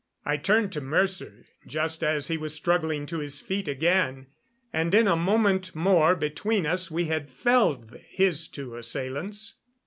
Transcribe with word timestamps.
I 0.25 0.35
turned 0.37 0.73
to 0.73 0.81
Mercer 0.81 1.45
just 1.67 2.03
as 2.03 2.27
he 2.27 2.35
was 2.35 2.55
struggling 2.55 3.05
to 3.05 3.19
his 3.19 3.39
feet 3.39 3.67
again, 3.67 4.25
and 4.73 4.95
in 4.95 5.07
a 5.07 5.15
moment 5.15 5.75
more 5.75 6.15
between 6.15 6.65
us 6.65 6.89
we 6.89 7.05
had 7.05 7.29
felled 7.29 7.95
his 8.09 8.47
two 8.47 8.75
assailants. 8.75 9.57